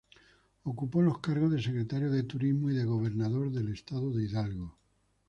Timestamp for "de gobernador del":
2.73-3.71